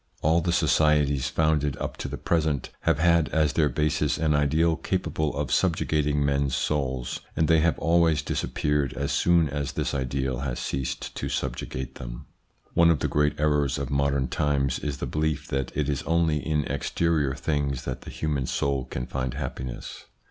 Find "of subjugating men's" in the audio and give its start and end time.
5.37-6.55